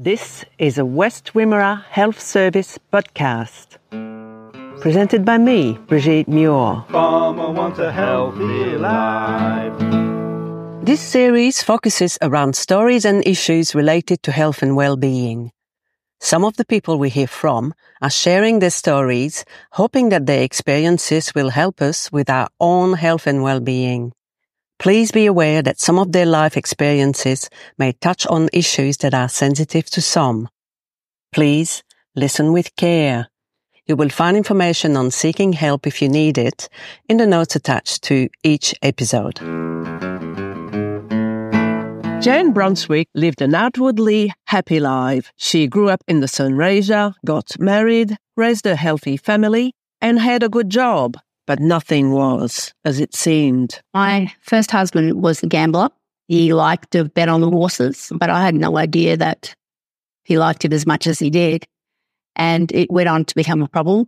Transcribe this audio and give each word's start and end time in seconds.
This 0.00 0.44
is 0.58 0.78
a 0.78 0.84
West 0.84 1.32
Wimmera 1.34 1.82
Health 1.86 2.20
Service 2.20 2.78
podcast. 2.92 3.78
Presented 4.80 5.24
by 5.24 5.38
me, 5.38 5.76
Brigitte 5.88 6.28
Muir. 6.28 6.84
Farmer 6.88 7.50
wants 7.50 7.80
a 7.80 7.90
healthy 7.90 8.78
life. 8.78 9.74
This 10.86 11.00
series 11.00 11.64
focuses 11.64 12.16
around 12.22 12.54
stories 12.54 13.04
and 13.04 13.26
issues 13.26 13.74
related 13.74 14.22
to 14.22 14.30
health 14.30 14.62
and 14.62 14.76
well-being. 14.76 15.50
Some 16.20 16.44
of 16.44 16.56
the 16.56 16.64
people 16.64 16.96
we 16.96 17.10
hear 17.10 17.26
from 17.26 17.74
are 18.00 18.08
sharing 18.08 18.60
their 18.60 18.70
stories, 18.70 19.44
hoping 19.72 20.10
that 20.10 20.26
their 20.26 20.44
experiences 20.44 21.34
will 21.34 21.50
help 21.50 21.82
us 21.82 22.12
with 22.12 22.30
our 22.30 22.46
own 22.60 22.92
health 22.92 23.26
and 23.26 23.42
well-being. 23.42 24.12
Please 24.78 25.10
be 25.10 25.26
aware 25.26 25.60
that 25.60 25.80
some 25.80 25.98
of 25.98 26.12
their 26.12 26.26
life 26.26 26.56
experiences 26.56 27.50
may 27.78 27.92
touch 27.92 28.26
on 28.28 28.48
issues 28.52 28.98
that 28.98 29.12
are 29.12 29.28
sensitive 29.28 29.86
to 29.90 30.00
some. 30.00 30.48
Please 31.32 31.82
listen 32.14 32.52
with 32.52 32.74
care. 32.76 33.28
You 33.86 33.96
will 33.96 34.08
find 34.08 34.36
information 34.36 34.96
on 34.96 35.10
seeking 35.10 35.52
help 35.54 35.86
if 35.86 36.00
you 36.00 36.08
need 36.08 36.38
it 36.38 36.68
in 37.08 37.16
the 37.16 37.26
notes 37.26 37.56
attached 37.56 38.02
to 38.04 38.28
each 38.44 38.74
episode. 38.82 39.38
Jan 42.22 42.52
Brunswick 42.52 43.08
lived 43.14 43.42
an 43.42 43.54
outwardly 43.54 44.32
happy 44.46 44.78
life. 44.78 45.32
She 45.36 45.66
grew 45.66 45.88
up 45.88 46.04
in 46.06 46.20
the 46.20 46.26
Sunraysia, 46.26 47.14
got 47.24 47.58
married, 47.58 48.16
raised 48.36 48.66
a 48.66 48.76
healthy 48.76 49.16
family, 49.16 49.72
and 50.00 50.20
had 50.20 50.42
a 50.42 50.48
good 50.48 50.70
job. 50.70 51.16
But 51.48 51.60
nothing 51.60 52.12
was 52.12 52.74
as 52.84 53.00
it 53.00 53.14
seemed. 53.14 53.80
My 53.94 54.30
first 54.42 54.70
husband 54.70 55.22
was 55.22 55.42
a 55.42 55.46
gambler. 55.46 55.88
He 56.26 56.52
liked 56.52 56.90
to 56.90 57.06
bet 57.06 57.30
on 57.30 57.40
the 57.40 57.48
horses, 57.48 58.12
but 58.14 58.28
I 58.28 58.44
had 58.44 58.54
no 58.54 58.76
idea 58.76 59.16
that 59.16 59.54
he 60.24 60.38
liked 60.38 60.66
it 60.66 60.74
as 60.74 60.86
much 60.86 61.06
as 61.06 61.18
he 61.18 61.30
did. 61.30 61.66
And 62.36 62.70
it 62.72 62.90
went 62.90 63.08
on 63.08 63.24
to 63.24 63.34
become 63.34 63.62
a 63.62 63.68
problem. 63.68 64.06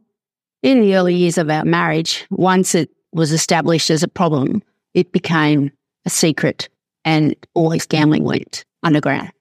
In 0.63 0.83
the 0.83 0.95
early 0.95 1.15
years 1.15 1.39
of 1.39 1.49
our 1.49 1.65
marriage, 1.65 2.27
once 2.31 2.75
it 2.75 2.91
was 3.13 3.33
established 3.33 3.89
as 3.89 4.03
a 4.03 4.09
problem, 4.09 4.63
it 4.93 5.11
became 5.11 5.73
a 6.05 6.11
secret 6.11 6.69
and 7.07 7.35
all 7.55 7.71
his 7.71 7.87
gambling 7.87 8.25
went 8.25 8.67
underground. 8.83 9.33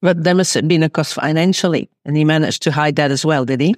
But 0.00 0.24
there 0.24 0.34
must 0.34 0.54
have 0.54 0.66
been 0.66 0.82
a 0.82 0.88
cost 0.88 1.12
financially, 1.12 1.90
and 2.06 2.16
he 2.16 2.24
managed 2.24 2.62
to 2.62 2.72
hide 2.72 2.96
that 2.96 3.10
as 3.10 3.22
well, 3.22 3.44
did 3.44 3.60
he? 3.60 3.74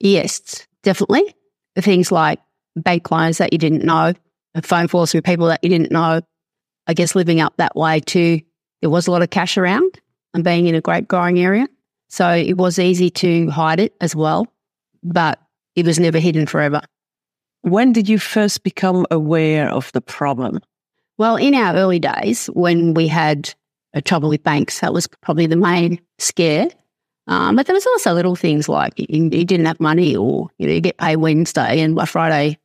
Yes, 0.00 0.66
definitely. 0.82 1.34
Things 1.76 2.10
like 2.10 2.40
bank 2.76 3.10
loans 3.10 3.38
that 3.38 3.52
you 3.52 3.58
didn't 3.58 3.84
know, 3.84 4.12
phone 4.62 4.88
calls 4.88 5.14
with 5.14 5.24
people 5.24 5.46
that 5.46 5.62
you 5.62 5.70
didn't 5.70 5.92
know. 5.92 6.20
I 6.86 6.94
guess 6.94 7.14
living 7.14 7.40
up 7.40 7.56
that 7.56 7.76
way 7.76 8.00
too, 8.00 8.40
there 8.80 8.90
was 8.90 9.06
a 9.06 9.10
lot 9.10 9.22
of 9.22 9.30
cash 9.30 9.56
around 9.56 10.00
and 10.34 10.44
being 10.44 10.66
in 10.66 10.74
a 10.74 10.80
grape 10.80 11.08
growing 11.08 11.38
area. 11.38 11.68
So 12.08 12.28
it 12.30 12.56
was 12.56 12.78
easy 12.78 13.10
to 13.10 13.48
hide 13.50 13.80
it 13.80 13.94
as 14.00 14.14
well, 14.14 14.46
but 15.02 15.40
it 15.76 15.86
was 15.86 15.98
never 15.98 16.18
hidden 16.18 16.46
forever. 16.46 16.82
When 17.62 17.92
did 17.92 18.08
you 18.08 18.18
first 18.18 18.64
become 18.64 19.06
aware 19.10 19.68
of 19.70 19.90
the 19.92 20.00
problem? 20.00 20.60
Well, 21.16 21.36
in 21.36 21.54
our 21.54 21.74
early 21.74 22.00
days, 22.00 22.46
when 22.46 22.94
we 22.94 23.06
had 23.06 23.54
a 23.94 24.02
trouble 24.02 24.28
with 24.28 24.42
banks, 24.42 24.80
that 24.80 24.92
was 24.92 25.06
probably 25.06 25.46
the 25.46 25.56
main 25.56 26.00
scare. 26.18 26.68
Um, 27.28 27.54
but 27.54 27.66
there 27.66 27.74
was 27.74 27.86
also 27.86 28.12
little 28.12 28.34
things 28.34 28.68
like 28.68 28.98
you, 28.98 29.06
you, 29.08 29.44
didn't 29.44 29.66
have 29.66 29.78
money, 29.78 30.16
or 30.16 30.48
you 30.58 30.66
know, 30.66 30.72
you 30.72 30.80
get 30.80 30.98
paid 30.98 31.16
Wednesday, 31.16 31.80
and 31.80 31.94
by 31.94 32.04
Friday 32.04 32.58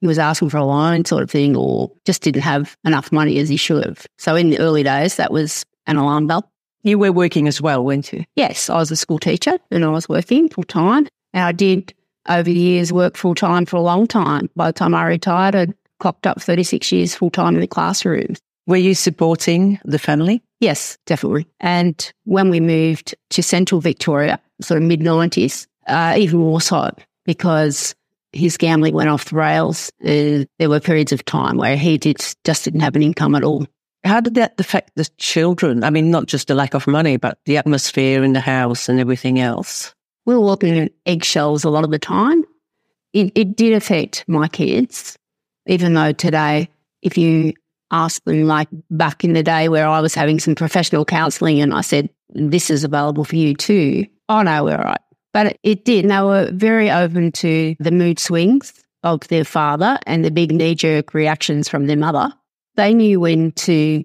he 0.00 0.06
was 0.06 0.18
asking 0.18 0.50
for 0.50 0.58
a 0.58 0.64
loan, 0.64 1.04
sort 1.04 1.22
of 1.22 1.30
thing, 1.30 1.56
or 1.56 1.90
just 2.04 2.22
didn't 2.22 2.42
have 2.42 2.76
enough 2.84 3.10
money 3.10 3.38
as 3.38 3.48
he 3.48 3.56
should 3.56 3.84
have. 3.84 4.06
So 4.18 4.36
in 4.36 4.50
the 4.50 4.58
early 4.58 4.82
days, 4.82 5.16
that 5.16 5.32
was 5.32 5.64
an 5.86 5.96
alarm 5.96 6.26
bell. 6.26 6.50
You 6.82 6.98
were 6.98 7.12
working 7.12 7.48
as 7.48 7.60
well, 7.60 7.84
weren't 7.84 8.12
you? 8.12 8.24
Yes, 8.36 8.70
I 8.70 8.76
was 8.76 8.90
a 8.90 8.96
school 8.96 9.18
teacher, 9.18 9.58
and 9.70 9.84
I 9.84 9.88
was 9.88 10.08
working 10.08 10.48
full 10.48 10.64
time. 10.64 11.08
And 11.32 11.44
I 11.44 11.52
did 11.52 11.92
over 12.28 12.44
the 12.44 12.52
years 12.52 12.92
work 12.92 13.16
full 13.16 13.34
time 13.34 13.66
for 13.66 13.76
a 13.76 13.80
long 13.80 14.06
time. 14.06 14.48
By 14.54 14.68
the 14.68 14.72
time 14.72 14.94
I 14.94 15.04
retired, 15.04 15.54
I'd 15.54 15.74
clocked 15.98 16.26
up 16.26 16.40
36 16.40 16.92
years 16.92 17.14
full 17.14 17.30
time 17.30 17.54
in 17.54 17.60
the 17.60 17.66
classroom. 17.66 18.34
Were 18.66 18.76
you 18.76 18.94
supporting 18.94 19.80
the 19.84 19.98
family? 19.98 20.42
Yes, 20.60 20.98
definitely. 21.06 21.46
And 21.60 22.12
when 22.24 22.50
we 22.50 22.60
moved 22.60 23.14
to 23.30 23.42
central 23.42 23.80
Victoria, 23.80 24.38
sort 24.60 24.80
of 24.80 24.86
mid 24.86 25.00
90s, 25.00 25.66
uh, 25.86 26.14
even 26.16 26.40
more 26.40 26.60
so 26.60 26.90
because 27.24 27.94
his 28.32 28.56
gambling 28.56 28.94
went 28.94 29.08
off 29.08 29.26
the 29.26 29.36
rails. 29.36 29.90
Uh, 30.04 30.44
there 30.58 30.68
were 30.68 30.80
periods 30.80 31.12
of 31.12 31.24
time 31.24 31.56
where 31.56 31.76
he 31.76 31.98
did, 31.98 32.18
just 32.44 32.64
didn't 32.64 32.80
have 32.80 32.96
an 32.96 33.02
income 33.02 33.34
at 33.34 33.44
all. 33.44 33.66
How 34.04 34.20
did 34.20 34.34
that 34.34 34.54
affect 34.58 34.92
the 34.94 35.08
children? 35.18 35.82
I 35.82 35.90
mean, 35.90 36.10
not 36.10 36.26
just 36.26 36.48
the 36.48 36.54
lack 36.54 36.74
of 36.74 36.86
money, 36.86 37.16
but 37.16 37.38
the 37.46 37.56
atmosphere 37.56 38.22
in 38.22 38.32
the 38.32 38.40
house 38.40 38.88
and 38.88 39.00
everything 39.00 39.40
else. 39.40 39.94
We 40.24 40.34
were 40.34 40.40
walking 40.40 40.76
in 40.76 40.90
eggshells 41.06 41.64
a 41.64 41.70
lot 41.70 41.84
of 41.84 41.90
the 41.90 41.98
time. 41.98 42.44
It, 43.12 43.32
it 43.34 43.56
did 43.56 43.72
affect 43.72 44.24
my 44.28 44.46
kids, 44.46 45.16
even 45.66 45.94
though 45.94 46.12
today, 46.12 46.68
if 47.02 47.16
you 47.16 47.54
ask 47.90 48.22
them, 48.24 48.44
like 48.44 48.68
back 48.90 49.24
in 49.24 49.32
the 49.32 49.42
day 49.42 49.68
where 49.68 49.86
I 49.86 50.00
was 50.00 50.14
having 50.14 50.38
some 50.38 50.54
professional 50.54 51.04
counselling 51.04 51.60
and 51.60 51.72
I 51.72 51.80
said, 51.80 52.10
this 52.28 52.70
is 52.70 52.84
available 52.84 53.24
for 53.24 53.36
you 53.36 53.54
too, 53.54 54.06
oh 54.28 54.42
no, 54.42 54.64
we're 54.64 54.76
all 54.76 54.84
right. 54.84 55.00
But 55.32 55.58
it 55.62 55.84
did. 55.84 56.04
And 56.04 56.10
they 56.10 56.20
were 56.20 56.50
very 56.52 56.90
open 56.90 57.32
to 57.32 57.76
the 57.78 57.90
mood 57.90 58.18
swings 58.18 58.72
of 59.02 59.26
their 59.28 59.44
father 59.44 59.98
and 60.06 60.24
the 60.24 60.30
big 60.30 60.52
knee 60.52 60.74
jerk 60.74 61.14
reactions 61.14 61.68
from 61.68 61.86
their 61.86 61.96
mother. 61.96 62.32
They 62.76 62.94
knew 62.94 63.20
when 63.20 63.52
to 63.52 64.04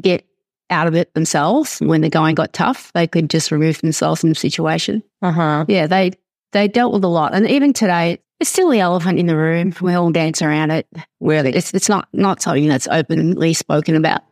get 0.00 0.26
out 0.70 0.86
of 0.86 0.94
it 0.94 1.12
themselves. 1.14 1.78
When 1.80 2.00
the 2.00 2.08
going 2.08 2.34
got 2.34 2.52
tough, 2.52 2.92
they 2.94 3.06
could 3.06 3.30
just 3.30 3.50
remove 3.50 3.80
themselves 3.80 4.20
from 4.20 4.30
the 4.30 4.34
situation. 4.34 5.02
Uh-huh. 5.22 5.64
Yeah, 5.68 5.86
they 5.86 6.12
they 6.52 6.68
dealt 6.68 6.92
with 6.92 7.04
a 7.04 7.08
lot. 7.08 7.34
And 7.34 7.48
even 7.48 7.72
today, 7.72 8.18
it's 8.40 8.50
still 8.50 8.70
the 8.70 8.80
elephant 8.80 9.18
in 9.18 9.26
the 9.26 9.36
room. 9.36 9.74
We 9.80 9.94
all 9.94 10.10
dance 10.10 10.42
around 10.42 10.70
it. 10.70 10.86
Really, 11.20 11.54
it's 11.54 11.72
it's 11.74 11.88
not 11.88 12.08
not 12.12 12.42
something 12.42 12.68
that's 12.68 12.88
openly 12.88 13.54
spoken 13.54 13.96
about. 13.96 14.22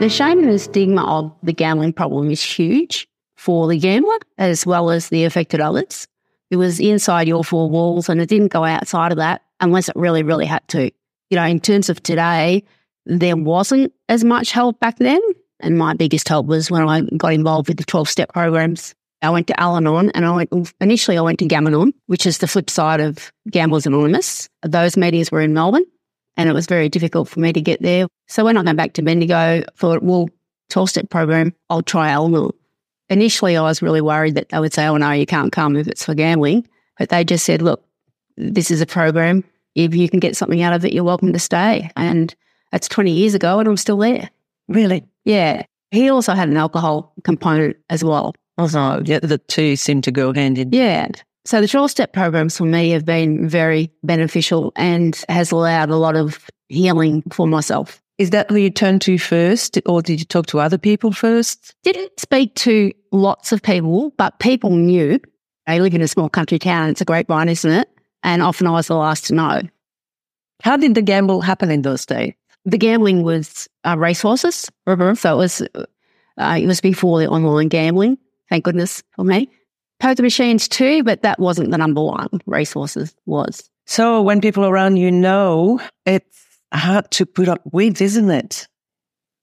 The 0.00 0.08
shame 0.08 0.38
and 0.38 0.50
the 0.50 0.58
stigma 0.58 1.04
of 1.04 1.30
the 1.42 1.52
gambling 1.52 1.92
problem 1.92 2.30
is 2.30 2.42
huge 2.42 3.06
for 3.36 3.68
the 3.68 3.78
gambler 3.78 4.16
as 4.38 4.64
well 4.64 4.88
as 4.88 5.10
the 5.10 5.24
affected 5.24 5.60
others. 5.60 6.08
It 6.50 6.56
was 6.56 6.80
inside 6.80 7.28
your 7.28 7.44
four 7.44 7.68
walls 7.68 8.08
and 8.08 8.18
it 8.18 8.30
didn't 8.30 8.48
go 8.48 8.64
outside 8.64 9.12
of 9.12 9.18
that 9.18 9.42
unless 9.60 9.90
it 9.90 9.96
really, 9.96 10.22
really 10.22 10.46
had 10.46 10.66
to. 10.68 10.84
You 11.28 11.36
know, 11.36 11.44
in 11.44 11.60
terms 11.60 11.90
of 11.90 12.02
today, 12.02 12.64
there 13.04 13.36
wasn't 13.36 13.92
as 14.08 14.24
much 14.24 14.52
help 14.52 14.80
back 14.80 14.96
then. 14.96 15.20
And 15.60 15.76
my 15.76 15.92
biggest 15.92 16.30
help 16.30 16.46
was 16.46 16.70
when 16.70 16.88
I 16.88 17.02
got 17.18 17.34
involved 17.34 17.68
with 17.68 17.76
the 17.76 17.84
12 17.84 18.08
step 18.08 18.32
programs. 18.32 18.94
I 19.20 19.28
went 19.28 19.48
to 19.48 19.60
Al-Anon 19.60 20.12
and 20.12 20.24
I 20.24 20.30
went, 20.30 20.72
initially 20.80 21.18
I 21.18 21.20
went 21.20 21.40
to 21.40 21.46
Gam-Anon, 21.46 21.92
which 22.06 22.24
is 22.24 22.38
the 22.38 22.48
flip 22.48 22.70
side 22.70 23.00
of 23.00 23.30
Gamblers 23.50 23.84
Anonymous. 23.84 24.48
Those 24.62 24.96
meetings 24.96 25.30
were 25.30 25.42
in 25.42 25.52
Melbourne 25.52 25.84
and 26.36 26.48
it 26.48 26.52
was 26.52 26.66
very 26.66 26.88
difficult 26.88 27.28
for 27.28 27.40
me 27.40 27.52
to 27.52 27.60
get 27.60 27.82
there. 27.82 28.06
So 28.28 28.44
when 28.44 28.56
I 28.56 28.64
came 28.64 28.76
back 28.76 28.94
to 28.94 29.02
Bendigo, 29.02 29.36
I 29.36 29.64
thought, 29.76 30.02
well, 30.02 30.28
12 30.70 30.90
step 30.90 31.10
program, 31.10 31.54
I'll 31.68 31.82
try 31.82 32.10
Al 32.10 32.52
Initially, 33.08 33.56
I 33.56 33.62
was 33.62 33.82
really 33.82 34.00
worried 34.00 34.36
that 34.36 34.50
they 34.50 34.60
would 34.60 34.72
say, 34.72 34.86
oh, 34.86 34.96
no, 34.96 35.10
you 35.10 35.26
can't 35.26 35.50
come 35.50 35.76
if 35.76 35.88
it's 35.88 36.04
for 36.04 36.14
gambling. 36.14 36.66
But 36.96 37.08
they 37.08 37.24
just 37.24 37.44
said, 37.44 37.60
look, 37.60 37.84
this 38.36 38.70
is 38.70 38.80
a 38.80 38.86
program. 38.86 39.42
If 39.74 39.94
you 39.94 40.08
can 40.08 40.20
get 40.20 40.36
something 40.36 40.62
out 40.62 40.72
of 40.72 40.84
it, 40.84 40.92
you're 40.92 41.04
welcome 41.04 41.32
to 41.32 41.38
stay. 41.38 41.90
And 41.96 42.34
that's 42.70 42.88
20 42.88 43.10
years 43.10 43.34
ago, 43.34 43.58
and 43.58 43.68
I'm 43.68 43.76
still 43.76 43.98
there. 43.98 44.30
Really? 44.68 45.04
Yeah. 45.24 45.64
He 45.90 46.08
also 46.08 46.34
had 46.34 46.48
an 46.48 46.56
alcohol 46.56 47.12
component 47.24 47.76
as 47.88 48.04
well. 48.04 48.34
Oh, 48.58 48.62
also, 48.62 49.02
yeah, 49.04 49.18
the 49.20 49.38
two 49.38 49.74
seem 49.74 50.02
to 50.02 50.12
go 50.12 50.32
hand 50.32 50.58
in. 50.58 50.72
Yeah. 50.72 51.08
So 51.46 51.60
the 51.60 51.68
12 51.68 51.90
step 51.90 52.12
programs 52.12 52.58
for 52.58 52.64
me 52.64 52.90
have 52.90 53.04
been 53.04 53.48
very 53.48 53.90
beneficial 54.02 54.72
and 54.76 55.22
has 55.28 55.50
allowed 55.52 55.90
a 55.90 55.96
lot 55.96 56.16
of 56.16 56.46
healing 56.68 57.22
for 57.32 57.46
myself. 57.46 58.02
Is 58.18 58.30
that 58.30 58.50
who 58.50 58.56
you 58.56 58.68
turned 58.68 59.00
to 59.02 59.16
first, 59.16 59.80
or 59.86 60.02
did 60.02 60.20
you 60.20 60.26
talk 60.26 60.46
to 60.48 60.60
other 60.60 60.76
people 60.76 61.10
first? 61.12 61.74
Didn't 61.82 62.20
speak 62.20 62.54
to 62.56 62.92
lots 63.12 63.50
of 63.52 63.62
people, 63.62 64.12
but 64.18 64.38
people 64.38 64.70
knew. 64.70 65.18
I 65.66 65.78
live 65.78 65.94
in 65.94 66.02
a 66.02 66.08
small 66.08 66.28
country 66.28 66.58
town. 66.58 66.90
It's 66.90 67.00
a 67.00 67.06
grapevine, 67.06 67.48
isn't 67.48 67.70
it? 67.70 67.88
And 68.22 68.42
often 68.42 68.66
I 68.66 68.72
was 68.72 68.88
the 68.88 68.96
last 68.96 69.26
to 69.26 69.34
know. 69.34 69.62
How 70.62 70.76
did 70.76 70.94
the 70.94 71.00
gamble 71.00 71.40
happen 71.40 71.70
in 71.70 71.80
those 71.80 72.04
days? 72.04 72.34
The 72.66 72.76
gambling 72.76 73.22
was 73.22 73.66
uh, 73.84 73.96
racehorses. 73.96 74.70
So 74.86 74.92
it 74.92 75.24
was, 75.24 75.62
uh, 75.74 76.58
it 76.60 76.66
was 76.66 76.82
before 76.82 77.20
the 77.20 77.28
online 77.28 77.68
gambling. 77.68 78.18
Thank 78.50 78.64
goodness 78.64 79.02
for 79.16 79.24
me 79.24 79.48
poker 80.00 80.22
machines 80.22 80.66
too, 80.66 81.04
but 81.04 81.22
that 81.22 81.38
wasn't 81.38 81.70
the 81.70 81.78
number 81.78 82.02
one. 82.02 82.28
resources 82.46 83.14
was. 83.26 83.70
So 83.86 84.22
when 84.22 84.40
people 84.40 84.64
around 84.64 84.96
you 84.96 85.10
know, 85.10 85.80
it's 86.06 86.46
hard 86.72 87.10
to 87.12 87.26
put 87.26 87.48
up 87.48 87.62
with, 87.72 88.00
isn't 88.00 88.30
it? 88.30 88.66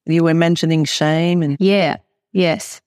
You 0.06 0.24
were 0.24 0.34
mentioning 0.34 0.86
shame 0.86 1.42
and 1.42 1.58
yeah, 1.60 1.98
yes. 2.32 2.82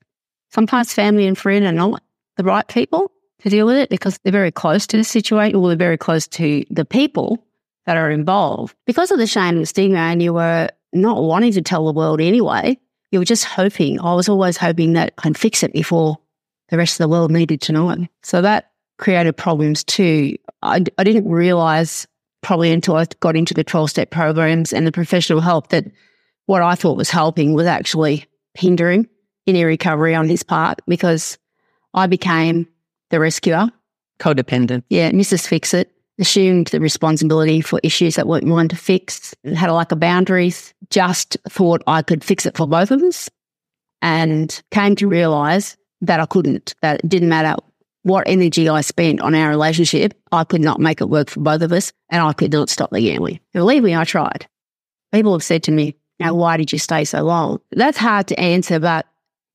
Sometimes 0.50 0.93
family 0.93 1.26
and 1.26 1.37
friend 1.37 1.64
are 1.64 1.72
not 1.72 2.02
the 2.37 2.44
right 2.44 2.67
people 2.67 3.12
to 3.40 3.50
deal 3.50 3.67
with 3.67 3.76
it 3.76 3.90
because 3.90 4.19
they're 4.22 4.32
very 4.32 4.50
close 4.50 4.87
to 4.88 4.96
the 4.96 5.05
situation 5.05 5.56
or 5.56 5.69
they're 5.69 5.76
very 5.76 5.99
close 5.99 6.26
to 6.28 6.64
the 6.70 6.84
people 6.84 7.44
that 7.87 7.96
are 7.96 8.11
involved. 8.11 8.75
Because 8.87 9.11
of 9.11 9.19
the 9.19 9.26
shame 9.26 9.56
and 9.56 9.69
stigma, 9.69 9.99
and 9.99 10.22
you 10.22 10.32
were 10.32 10.69
not 10.93 11.22
wanting 11.22 11.52
to 11.52 11.62
tell 11.62 11.87
the 11.87 11.93
world 11.93 12.20
anyway. 12.20 12.78
You 13.11 13.19
were 13.19 13.25
just 13.25 13.44
hoping. 13.44 14.00
I 14.00 14.14
was 14.14 14.28
always 14.28 14.56
hoping 14.56 14.93
that 14.93 15.12
I'd 15.25 15.37
fix 15.37 15.62
it 15.62 15.72
before 15.72 16.19
the 16.70 16.78
rest 16.78 16.94
of 16.94 17.05
the 17.05 17.08
world 17.08 17.31
needed 17.31 17.61
to 17.62 17.72
know 17.72 17.90
it. 17.90 18.00
So 18.22 18.40
that 18.43 18.70
created 18.99 19.37
problems 19.37 19.84
too. 19.84 20.37
I, 20.62 20.84
I 20.99 21.05
didn't 21.05 21.28
realize 21.28 22.06
probably 22.43 22.72
until 22.72 22.96
I 22.96 23.06
got 23.20 23.37
into 23.37 23.55
the 23.55 23.64
12 23.64 23.90
step 23.90 24.11
programs 24.11 24.72
and 24.72 24.87
the 24.87 24.93
professional 24.93 25.40
help 25.40 25.69
that 25.69 25.84
what 26.46 26.62
I 26.62 26.75
thought 26.75 26.96
was 26.96 27.11
helping 27.11 27.55
was 27.55 27.67
actually 27.67 28.26
hindering 28.55 29.06
any 29.46 29.64
recovery 29.64 30.14
on 30.14 30.28
his 30.28 30.43
part 30.43 30.81
because 30.87 31.38
I 31.94 32.06
became 32.06 32.67
the 33.11 33.20
rescuer. 33.20 33.70
Codependent. 34.20 34.84
Yeah, 34.90 35.11
Mrs. 35.11 35.46
Fix 35.46 35.75
It 35.75 35.90
assumed 36.19 36.69
the 36.69 36.81
responsibility 36.81 37.61
for 37.61 37.81
issues 37.82 38.17
that 38.17 38.26
weren't 38.26 38.44
mine 38.44 38.69
to 38.69 38.76
fix, 38.76 39.34
had 39.44 39.70
a 39.70 39.75
lack 39.75 39.90
of 39.90 40.00
boundaries, 40.00 40.75
just 40.90 41.37
thought 41.49 41.82
I 41.87 42.02
could 42.02 42.22
fix 42.22 42.44
it 42.46 42.56
for 42.56 42.67
both 42.67 42.90
of 42.90 43.02
us, 43.02 43.31
and 44.02 44.62
came 44.70 44.94
to 44.96 45.08
realize 45.08 45.76
that 46.00 46.20
I 46.20 46.26
couldn't, 46.26 46.75
that 46.82 47.00
it 47.00 47.08
didn't 47.08 47.29
matter 47.29 47.56
what 48.02 48.25
energy 48.26 48.69
I 48.69 48.81
spent 48.81 49.20
on 49.20 49.35
our 49.35 49.49
relationship, 49.50 50.14
I 50.32 50.44
could 50.44 50.62
not 50.62 50.81
make 50.81 51.00
it 51.00 51.11
work 51.11 51.29
for 51.29 51.41
both 51.41 51.62
of 51.62 51.73
us, 51.73 51.93
and 52.08 52.23
I 52.23 52.32
could 52.32 52.52
not 52.52 52.70
stop 52.70 52.91
the 52.91 53.00
gambling. 53.00 53.41
Believe 53.52 53.82
me, 53.82 53.94
I 53.94 54.05
tried. 54.05 54.47
People 55.12 55.32
have 55.32 55.43
said 55.43 55.62
to 55.64 55.73
me, 55.73 55.97
now, 56.19 56.35
why 56.35 56.58
did 56.58 56.70
you 56.70 56.79
stay 56.79 57.05
so 57.05 57.23
long? 57.23 57.61
That's 57.73 57.97
hard 57.97 58.26
to 58.29 58.38
answer, 58.38 58.79
but 58.79 59.06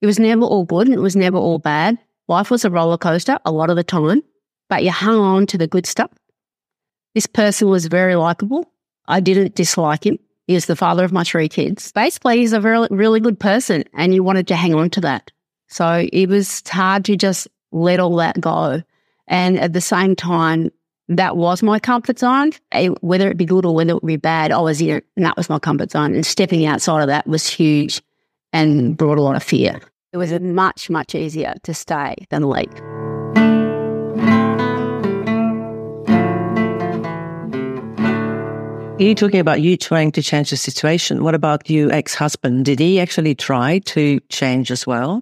it 0.01 0.07
was 0.07 0.19
never 0.19 0.43
all 0.43 0.65
good 0.65 0.87
and 0.87 0.95
it 0.95 0.99
was 0.99 1.15
never 1.15 1.37
all 1.37 1.59
bad. 1.59 1.97
Life 2.27 2.49
was 2.49 2.65
a 2.65 2.71
roller 2.71 2.97
coaster 2.97 3.37
a 3.45 3.51
lot 3.51 3.69
of 3.69 3.75
the 3.75 3.83
time, 3.83 4.23
but 4.67 4.83
you 4.83 4.91
hung 4.91 5.19
on 5.19 5.45
to 5.47 5.57
the 5.59 5.67
good 5.67 5.85
stuff. 5.85 6.11
This 7.13 7.27
person 7.27 7.69
was 7.69 7.85
very 7.85 8.15
likable. 8.15 8.71
I 9.07 9.19
didn't 9.19 9.55
dislike 9.55 10.05
him. 10.05 10.17
He 10.47 10.55
was 10.55 10.65
the 10.65 10.75
father 10.75 11.03
of 11.03 11.11
my 11.11 11.23
three 11.23 11.47
kids. 11.47 11.91
Basically, 11.91 12.37
he's 12.37 12.53
a 12.53 12.59
very, 12.59 12.87
really 12.89 13.19
good 13.19 13.39
person, 13.39 13.83
and 13.93 14.13
you 14.13 14.23
wanted 14.23 14.47
to 14.47 14.55
hang 14.55 14.73
on 14.75 14.89
to 14.91 15.01
that. 15.01 15.31
So 15.75 16.07
it 16.13 16.29
was 16.29 16.63
hard 16.69 17.03
to 17.03 17.17
just 17.17 17.49
let 17.73 17.99
all 17.99 18.15
that 18.15 18.39
go. 18.39 18.81
And 19.27 19.59
at 19.59 19.73
the 19.73 19.81
same 19.81 20.15
time, 20.15 20.71
that 21.09 21.35
was 21.35 21.61
my 21.61 21.79
comfort 21.79 22.17
zone. 22.17 22.53
Whether 23.01 23.29
it 23.29 23.35
be 23.35 23.43
good 23.43 23.65
or 23.65 23.75
whether 23.75 23.97
it 23.97 24.05
be 24.05 24.15
bad, 24.15 24.53
I 24.53 24.61
was 24.61 24.79
in 24.79 24.91
it, 24.91 25.05
and 25.17 25.25
that 25.25 25.35
was 25.35 25.49
my 25.49 25.59
comfort 25.59 25.91
zone. 25.91 26.13
And 26.13 26.25
stepping 26.25 26.65
outside 26.65 27.01
of 27.01 27.07
that 27.07 27.27
was 27.27 27.45
huge 27.45 28.01
and 28.53 28.95
brought 28.95 29.17
a 29.17 29.21
lot 29.21 29.35
of 29.35 29.43
fear. 29.43 29.81
It 30.13 30.17
was 30.17 30.31
much, 30.39 30.89
much 30.89 31.13
easier 31.13 31.55
to 31.63 31.73
stay 31.73 32.15
than 32.29 32.49
leave. 32.49 32.71
You're 38.97 39.13
talking 39.13 39.41
about 39.41 39.61
you 39.61 39.75
trying 39.75 40.13
to 40.13 40.23
change 40.23 40.51
the 40.51 40.55
situation. 40.55 41.21
What 41.21 41.35
about 41.35 41.69
you, 41.69 41.91
ex-husband? 41.91 42.63
Did 42.63 42.79
he 42.79 43.01
actually 43.01 43.35
try 43.35 43.79
to 43.79 44.21
change 44.29 44.71
as 44.71 44.87
well? 44.87 45.21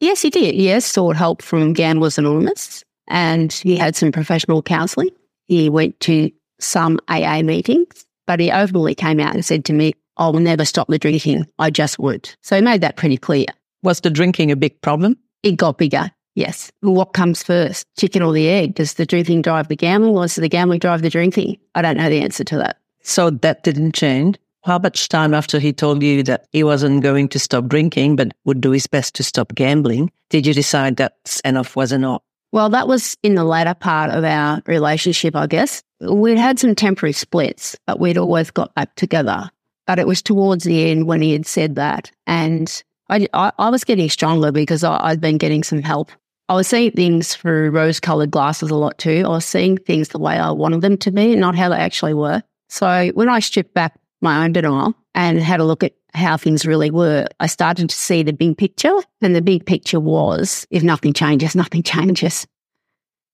Yes, 0.00 0.22
he 0.22 0.30
did. 0.30 0.54
Yes, 0.54 0.86
sought 0.86 1.16
help 1.16 1.42
from 1.42 1.72
Gamblers 1.72 2.18
Anonymous 2.18 2.84
and 3.10 3.52
he 3.52 3.76
had 3.76 3.96
some 3.96 4.12
professional 4.12 4.62
counselling. 4.62 5.10
He 5.46 5.68
went 5.68 5.98
to 6.00 6.30
some 6.60 6.98
AA 7.08 7.42
meetings, 7.42 8.06
but 8.26 8.40
he 8.40 8.50
openly 8.50 8.94
came 8.94 9.20
out 9.20 9.34
and 9.34 9.44
said 9.44 9.64
to 9.66 9.72
me, 9.72 9.92
I 10.16 10.28
will 10.28 10.40
never 10.40 10.64
stop 10.64 10.88
the 10.88 10.98
drinking. 10.98 11.46
I 11.58 11.70
just 11.70 11.98
won't. 11.98 12.36
So 12.42 12.56
he 12.56 12.62
made 12.62 12.80
that 12.82 12.96
pretty 12.96 13.16
clear. 13.16 13.46
Was 13.82 14.00
the 14.00 14.10
drinking 14.10 14.50
a 14.50 14.56
big 14.56 14.80
problem? 14.80 15.16
It 15.42 15.56
got 15.56 15.78
bigger. 15.78 16.10
Yes. 16.34 16.70
What 16.80 17.12
comes 17.12 17.42
first, 17.42 17.84
chicken 17.98 18.22
or 18.22 18.32
the 18.32 18.48
egg? 18.48 18.74
Does 18.74 18.94
the 18.94 19.06
drinking 19.06 19.42
drive 19.42 19.68
the 19.68 19.76
gambling 19.76 20.16
or 20.16 20.24
does 20.24 20.36
the 20.36 20.48
gambling 20.48 20.78
drive 20.78 21.02
the 21.02 21.10
drinking? 21.10 21.58
I 21.74 21.82
don't 21.82 21.96
know 21.96 22.08
the 22.08 22.20
answer 22.20 22.44
to 22.44 22.56
that. 22.58 22.78
So 23.02 23.30
that 23.30 23.64
didn't 23.64 23.94
change. 23.94 24.38
How 24.62 24.78
much 24.78 25.08
time 25.08 25.32
after 25.32 25.58
he 25.58 25.72
told 25.72 26.02
you 26.02 26.22
that 26.24 26.46
he 26.52 26.62
wasn't 26.62 27.02
going 27.02 27.28
to 27.30 27.38
stop 27.38 27.66
drinking, 27.66 28.16
but 28.16 28.32
would 28.44 28.60
do 28.60 28.72
his 28.72 28.86
best 28.86 29.14
to 29.14 29.22
stop 29.22 29.54
gambling, 29.54 30.10
did 30.28 30.46
you 30.46 30.52
decide 30.52 30.96
that 30.96 31.14
enough 31.44 31.76
was 31.76 31.92
enough? 31.92 32.22
Well, 32.52 32.68
that 32.70 32.88
was 32.88 33.16
in 33.22 33.36
the 33.36 33.44
latter 33.44 33.74
part 33.74 34.10
of 34.10 34.24
our 34.24 34.60
relationship, 34.66 35.36
I 35.36 35.46
guess. 35.46 35.82
We'd 36.00 36.36
had 36.36 36.58
some 36.58 36.74
temporary 36.74 37.12
splits, 37.12 37.76
but 37.86 38.00
we'd 38.00 38.18
always 38.18 38.50
got 38.50 38.74
back 38.74 38.94
together. 38.96 39.50
But 39.86 39.98
it 39.98 40.06
was 40.06 40.20
towards 40.20 40.64
the 40.64 40.90
end 40.90 41.06
when 41.06 41.22
he 41.22 41.32
had 41.32 41.46
said 41.46 41.76
that. 41.76 42.10
And 42.26 42.82
I, 43.08 43.28
I, 43.32 43.52
I 43.58 43.70
was 43.70 43.84
getting 43.84 44.10
stronger 44.10 44.52
because 44.52 44.84
I, 44.84 44.98
I'd 45.02 45.20
been 45.20 45.38
getting 45.38 45.62
some 45.62 45.80
help. 45.80 46.10
I 46.48 46.54
was 46.54 46.66
seeing 46.66 46.90
things 46.90 47.34
through 47.34 47.70
rose 47.70 48.00
colored 48.00 48.32
glasses 48.32 48.70
a 48.70 48.74
lot 48.74 48.98
too. 48.98 49.22
I 49.24 49.28
was 49.28 49.44
seeing 49.44 49.76
things 49.76 50.08
the 50.08 50.18
way 50.18 50.36
I 50.36 50.50
wanted 50.50 50.80
them 50.80 50.96
to 50.98 51.12
be, 51.12 51.36
not 51.36 51.54
how 51.54 51.68
they 51.68 51.76
actually 51.76 52.14
were. 52.14 52.42
So 52.68 53.10
when 53.14 53.28
I 53.28 53.38
stripped 53.38 53.72
back 53.74 53.96
my 54.20 54.44
own 54.44 54.52
denial 54.52 54.94
and 55.14 55.40
had 55.40 55.60
a 55.60 55.64
look 55.64 55.82
at 55.82 55.94
how 56.14 56.36
things 56.36 56.66
really 56.66 56.90
were, 56.90 57.26
I 57.38 57.46
started 57.46 57.88
to 57.88 57.96
see 57.96 58.22
the 58.22 58.32
big 58.32 58.58
picture. 58.58 58.94
And 59.22 59.34
the 59.34 59.42
big 59.42 59.66
picture 59.66 60.00
was 60.00 60.66
if 60.70 60.82
nothing 60.82 61.12
changes, 61.12 61.54
nothing 61.54 61.82
changes. 61.82 62.46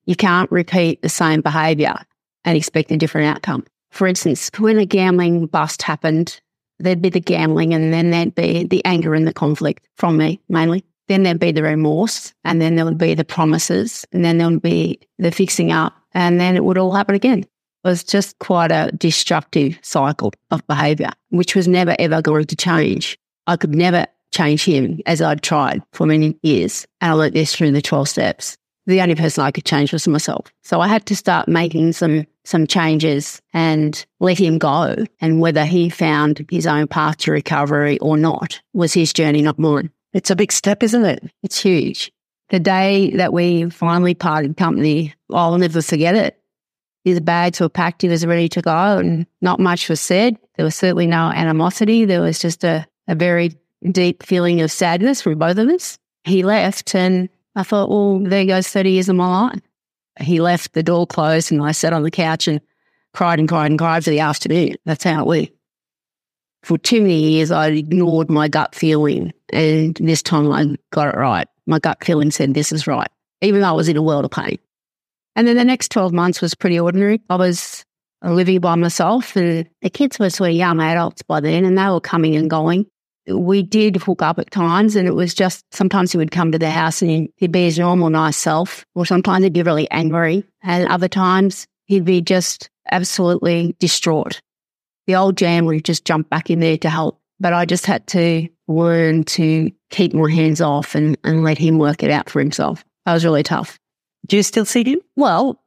You 0.05 0.17
can't 0.17 0.51
repeat 0.51 1.03
the 1.03 1.09
same 1.09 1.41
behavior 1.41 1.97
and 2.45 2.57
expect 2.57 2.93
a 2.93 2.97
different 2.97 3.27
outcome. 3.27 3.65
For 3.91 4.07
instance, 4.07 4.51
when 4.59 4.79
a 4.79 4.87
gambling 4.87 5.47
bust 5.47 5.83
happened, 5.83 6.41
there'd 6.79 7.03
be 7.03 7.09
the 7.09 7.21
gambling 7.21 7.75
and 7.75 7.93
then 7.93 8.11
there'd 8.11 8.35
be 8.35 8.65
the 8.65 8.85
anger 8.85 9.15
and 9.15 9.27
the 9.27 9.33
conflict 9.33 9.89
from 9.97 10.17
me 10.17 10.41
mainly. 10.49 10.85
Then 11.09 11.23
there'd 11.23 11.39
be 11.39 11.53
the 11.53 11.63
remorse 11.63 12.35
and 12.45 12.61
then 12.61 12.77
there 12.77 12.85
would 12.85 12.99
be 12.99 13.15
the 13.15 13.25
promises 13.25 14.05
and 14.13 14.25
then 14.25 14.39
there 14.39 14.49
would 14.49 14.63
be 14.63 15.01
the 15.19 15.31
fixing 15.31 15.73
up 15.73 15.95
and 16.13 16.41
then 16.41 16.57
it 16.57 16.65
would 16.65 16.79
all 16.79 16.93
happen 16.93 17.15
again 17.15 17.47
was 17.87 18.05
just 18.05 18.39
quite 18.41 18.73
a 18.73 18.91
destructive 18.97 19.79
cycle 19.83 20.33
of 20.51 20.67
behaviour, 20.67 21.11
which 21.31 21.55
was 21.55 21.69
never 21.69 21.95
ever 21.99 22.21
going 22.21 22.47
to 22.47 22.57
change. 22.57 23.17
I 23.47 23.57
could 23.57 23.75
never 23.75 24.07
change 24.33 24.65
him 24.65 25.01
as 25.07 25.23
I'd 25.23 25.43
tried 25.43 25.83
for 25.93 26.05
many 26.05 26.37
years. 26.43 26.85
And 27.01 27.13
I 27.13 27.15
learnt 27.15 27.35
this 27.35 27.55
through 27.55 27.71
the 27.71 27.81
12 27.81 28.09
steps. 28.09 28.57
The 28.87 29.01
only 29.01 29.15
person 29.15 29.45
I 29.45 29.53
could 29.53 29.65
change 29.65 29.93
was 29.93 30.07
myself. 30.07 30.53
So 30.63 30.81
I 30.81 30.89
had 30.89 31.07
to 31.07 31.17
start 31.17 31.49
making 31.49 31.93
some 31.93 32.27
some 32.45 32.67
changes 32.67 33.41
and 33.53 34.05
let 34.21 34.39
him 34.39 34.59
go. 34.59 34.95
And 35.21 35.41
whether 35.41 35.65
he 35.65 35.89
found 35.89 36.47
his 36.51 36.67
own 36.67 36.87
path 36.87 37.17
to 37.19 37.33
recovery 37.33 37.99
or 37.99 38.17
not 38.17 38.61
was 38.73 38.93
his 38.93 39.13
journey, 39.13 39.43
not 39.43 39.59
mine. 39.59 39.91
It's 40.13 40.31
a 40.31 40.37
big 40.37 40.53
step, 40.53 40.83
isn't 40.83 41.05
it? 41.05 41.25
It's 41.43 41.61
huge. 41.61 42.13
The 42.51 42.61
day 42.61 43.11
that 43.17 43.33
we 43.33 43.71
finally 43.71 44.15
parted 44.15 44.57
company, 44.57 45.15
I'll 45.33 45.59
never 45.59 45.83
forget 45.83 46.15
it 46.15 46.41
his 47.07 47.21
bags 47.21 47.61
were 47.61 47.69
packed. 47.69 48.03
He 48.03 48.09
was 48.09 48.27
ready 48.27 48.49
to 48.49 48.61
go, 48.61 48.99
and 48.99 49.29
not 49.41 49.61
much 49.61 49.89
was 49.89 50.01
said. 50.01 50.37
There 50.57 50.65
was 50.65 50.75
certainly 50.75 51.07
no 51.07 51.31
animosity. 51.31 52.05
There 52.05 52.21
was 52.21 52.41
just 52.41 52.65
a, 52.65 52.85
a 53.07 53.15
very 53.15 53.53
deep 53.93 54.25
feeling 54.25 54.61
of 54.61 54.73
sadness 54.73 55.23
for 55.23 55.33
both 55.37 55.57
of 55.57 55.69
us. 55.69 55.99
He 56.25 56.43
left, 56.43 56.97
and 56.97 57.29
I 57.55 57.63
thought, 57.63 57.91
well, 57.91 58.19
there 58.19 58.45
goes 58.45 58.67
30 58.67 58.91
years 58.91 59.09
of 59.09 59.15
my 59.15 59.43
life. 59.43 59.61
He 60.21 60.41
left, 60.41 60.73
the 60.73 60.83
door 60.83 61.07
closed, 61.07 61.53
and 61.53 61.63
I 61.63 61.71
sat 61.71 61.93
on 61.93 62.03
the 62.03 62.11
couch 62.11 62.49
and 62.49 62.61
cried 63.15 63.39
and 63.39 63.49
cried 63.49 63.71
and 63.71 63.79
cried 63.79 64.03
for 64.03 64.11
the 64.11 64.19
afternoon. 64.19 64.75
That's 64.85 65.05
how 65.05 65.21
it 65.21 65.27
went. 65.29 65.51
For 66.65 66.77
too 66.77 67.03
many 67.03 67.21
years, 67.21 67.53
I 67.53 67.69
ignored 67.69 68.31
my 68.31 68.49
gut 68.49 68.75
feeling, 68.75 69.33
and 69.53 69.95
this 69.95 70.25
time 70.25 70.51
I 70.51 70.75
got 70.91 71.15
it 71.15 71.17
right. 71.17 71.47
My 71.67 71.79
gut 71.79 72.03
feeling 72.03 72.33
said 72.33 72.55
this 72.55 72.73
is 72.73 72.89
right, 72.89 73.11
even 73.43 73.61
though 73.61 73.69
I 73.69 73.73
was 73.73 73.89
in 73.89 73.97
a 73.97 74.03
world 74.03 74.25
of 74.25 74.33
pain. 74.33 74.59
And 75.37 75.47
then 75.47 75.57
the 75.57 75.65
next 75.65 75.93
12 75.93 76.13
months 76.13 76.41
was 76.41 76.55
pretty 76.55 76.81
ordinary. 76.81 77.21
I 77.29 77.37
was 77.37 77.85
living 78.23 78.59
by 78.59 78.75
myself 78.75 79.37
and 79.37 79.69
the 79.83 79.91
kids 79.91 80.19
were 80.19 80.31
sort 80.31 80.51
of 80.51 80.57
young 80.57 80.81
adults 80.81 81.23
by 81.23 81.41
then 81.41 81.65
and 81.65 81.77
they 81.79 81.89
were 81.89 82.01
coming 82.01 82.35
and 82.35 82.51
going. 82.51 82.87
We 83.29 83.63
did 83.63 83.97
hook 83.97 84.23
up 84.23 84.39
at 84.39 84.51
times 84.51 84.97
and 84.97 85.07
it 85.07 85.15
was 85.15 85.35
just 85.35 85.63
sometimes 85.73 86.13
he 86.13 86.19
would 86.19 86.31
come 86.31 86.53
to 86.53 86.59
the 86.59 86.71
house 86.71 87.03
and 87.03 87.29
he'd 87.37 87.53
be 87.53 87.65
his 87.65 87.79
normal 87.79 88.09
nice 88.09 88.37
self 88.37 88.85
or 88.95 89.05
sometimes 89.05 89.45
he'd 89.45 89.53
be 89.53 89.63
really 89.63 89.91
angry 89.91 90.45
and 90.63 90.89
other 90.89 91.09
times 91.09 91.67
he'd 91.85 92.05
be 92.05 92.23
just 92.23 92.71
absolutely 92.91 93.77
distraught. 93.79 94.41
The 95.07 95.17
old 95.17 95.37
Jan 95.37 95.67
would 95.67 95.85
just 95.85 96.05
jump 96.05 96.31
back 96.31 96.51
in 96.51 96.61
there 96.61 96.79
to 96.79 96.89
help. 96.89 97.21
But 97.39 97.53
I 97.53 97.67
just 97.67 97.85
had 97.85 98.07
to 98.09 98.49
learn 98.67 99.25
to 99.25 99.71
keep 99.91 100.15
my 100.15 100.31
hands 100.31 100.63
off 100.63 100.95
and, 100.95 101.19
and 101.23 101.45
let 101.45 101.59
him 101.59 101.77
work 101.77 102.03
it 102.03 102.11
out 102.11 102.31
for 102.31 102.41
himself. 102.41 102.83
That 103.05 103.13
was 103.13 103.25
really 103.25 103.43
tough. 103.43 103.79
Do 104.27 104.37
you 104.37 104.43
still 104.43 104.65
see 104.65 104.85
him? 104.85 105.01
Well, 105.17 105.63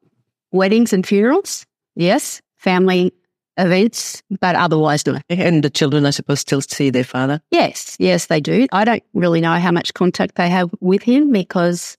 weddings 0.52 0.94
and 0.94 1.06
funerals, 1.06 1.66
yes. 1.96 2.42
Family 2.58 3.14
events, 3.58 4.24
but 4.40 4.56
otherwise 4.56 5.06
no. 5.06 5.20
And 5.30 5.64
the 5.64 5.70
children, 5.70 6.06
I 6.06 6.10
suppose, 6.12 6.40
still 6.40 6.62
see 6.62 6.90
their 6.90 7.04
father? 7.04 7.42
Yes, 7.52 7.96
yes, 8.00 8.28
they 8.28 8.42
do. 8.42 8.68
I 8.72 8.86
don't 8.86 9.04
really 9.14 9.42
know 9.42 9.54
how 9.54 9.72
much 9.72 9.94
contact 9.94 10.36
they 10.36 10.50
have 10.50 10.70
with 10.80 11.04
him 11.04 11.32
because 11.32 11.98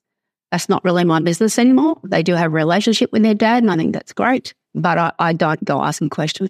that's 0.51 0.69
not 0.69 0.83
really 0.83 1.03
my 1.03 1.19
business 1.19 1.57
anymore. 1.57 1.97
They 2.03 2.23
do 2.23 2.33
have 2.33 2.51
a 2.51 2.55
relationship 2.55 3.11
with 3.11 3.23
their 3.23 3.33
dad, 3.33 3.63
and 3.63 3.71
I 3.71 3.77
think 3.77 3.93
that's 3.93 4.13
great, 4.13 4.53
but 4.75 4.97
I, 4.97 5.13
I 5.19 5.33
don't 5.33 5.63
go 5.63 5.81
asking 5.81 6.09
questions. 6.09 6.49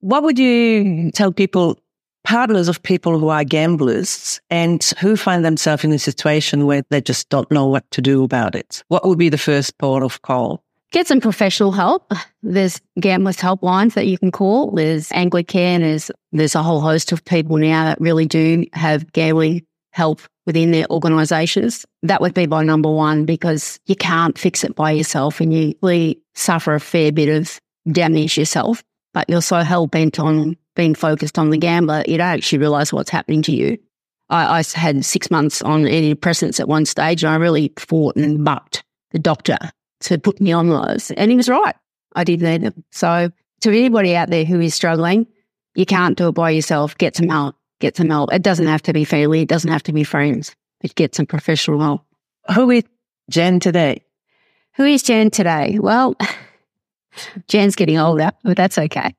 What 0.00 0.22
would 0.22 0.38
you 0.38 1.10
tell 1.12 1.32
people 1.32 1.78
partners 2.26 2.66
of 2.66 2.82
people 2.82 3.18
who 3.20 3.28
are 3.28 3.44
gamblers 3.44 4.40
and 4.50 4.82
who 4.98 5.16
find 5.16 5.44
themselves 5.44 5.84
in 5.84 5.92
a 5.92 5.98
situation 5.98 6.66
where 6.66 6.82
they 6.90 7.00
just 7.00 7.28
don't 7.28 7.50
know 7.52 7.66
what 7.66 7.88
to 7.92 8.02
do 8.02 8.24
about 8.24 8.56
it. 8.56 8.82
What 8.88 9.06
would 9.06 9.16
be 9.16 9.28
the 9.28 9.38
first 9.38 9.78
port 9.78 10.02
of 10.02 10.22
call? 10.22 10.60
Get 10.90 11.06
some 11.06 11.20
professional 11.20 11.70
help. 11.70 12.12
There's 12.42 12.80
gamblers 12.98 13.36
helplines 13.36 13.94
that 13.94 14.08
you 14.08 14.18
can 14.18 14.32
call. 14.32 14.72
There's 14.72 15.10
Anglican. 15.12 15.82
There's 15.82 16.10
there's 16.32 16.56
a 16.56 16.62
whole 16.62 16.80
host 16.80 17.12
of 17.12 17.24
people 17.24 17.58
now 17.58 17.84
that 17.84 18.00
really 18.00 18.26
do 18.26 18.64
have 18.72 19.12
gambling 19.12 19.64
help 19.90 20.20
within 20.46 20.72
their 20.72 20.86
organisations. 20.90 21.86
That 22.02 22.20
would 22.20 22.34
be 22.34 22.46
my 22.46 22.64
number 22.64 22.90
one 22.90 23.24
because 23.24 23.78
you 23.86 23.94
can't 23.94 24.36
fix 24.36 24.64
it 24.64 24.74
by 24.74 24.90
yourself, 24.92 25.40
and 25.40 25.52
you 25.52 25.74
really 25.80 26.20
suffer 26.34 26.74
a 26.74 26.80
fair 26.80 27.12
bit 27.12 27.28
of 27.28 27.60
damage 27.90 28.36
yourself. 28.36 28.82
But 29.12 29.28
you're 29.28 29.42
so 29.42 29.58
hell 29.60 29.86
bent 29.86 30.18
on 30.18 30.56
being 30.76 30.94
focused 30.94 31.38
on 31.38 31.50
the 31.50 31.58
gambler, 31.58 32.04
you 32.06 32.18
don't 32.18 32.26
actually 32.26 32.58
realise 32.58 32.92
what's 32.92 33.10
happening 33.10 33.42
to 33.42 33.52
you. 33.52 33.78
I, 34.28 34.58
I 34.58 34.62
had 34.74 35.04
six 35.04 35.30
months 35.30 35.62
on 35.62 35.82
antidepressants 35.82 36.60
at 36.60 36.68
one 36.68 36.86
stage, 36.86 37.24
and 37.24 37.32
I 37.32 37.36
really 37.36 37.72
fought 37.78 38.16
and 38.16 38.44
bucked 38.44 38.84
the 39.10 39.18
doctor 39.18 39.58
to 40.00 40.18
put 40.18 40.40
me 40.40 40.52
on 40.52 40.68
those. 40.68 41.10
And 41.12 41.30
he 41.30 41.36
was 41.36 41.48
right. 41.48 41.74
I 42.14 42.24
did 42.24 42.40
need 42.40 42.62
them. 42.62 42.84
So 42.92 43.30
to 43.60 43.68
anybody 43.70 44.14
out 44.14 44.30
there 44.30 44.44
who 44.44 44.60
is 44.60 44.74
struggling, 44.74 45.26
you 45.74 45.86
can't 45.86 46.16
do 46.16 46.28
it 46.28 46.32
by 46.32 46.50
yourself. 46.50 46.96
Get 46.98 47.16
some 47.16 47.28
help. 47.28 47.56
Get 47.80 47.96
some 47.96 48.08
help. 48.08 48.32
It 48.32 48.42
doesn't 48.42 48.66
have 48.66 48.82
to 48.82 48.92
be 48.92 49.04
family. 49.04 49.42
It 49.42 49.48
doesn't 49.48 49.70
have 49.70 49.82
to 49.84 49.92
be 49.92 50.04
friends. 50.04 50.54
But 50.80 50.94
get 50.94 51.14
some 51.14 51.26
professional 51.26 51.80
help. 51.80 52.04
Who 52.54 52.70
is 52.70 52.84
Jan 53.30 53.60
today? 53.60 54.04
Who 54.74 54.84
is 54.84 55.02
Jan 55.02 55.30
today? 55.30 55.78
Well, 55.78 56.16
Jan's 57.48 57.76
getting 57.76 57.98
older, 57.98 58.30
but 58.42 58.56
that's 58.56 58.78
okay. 58.78 59.14